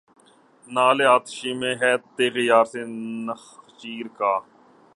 نعل 0.67 0.99
آتش 1.07 1.39
میں 1.59 1.73
ہے 1.81 1.91
تیغ 2.15 2.35
یار 2.41 2.65
سے 2.71 2.81
نخچیر 3.27 4.07
کا 4.17 4.33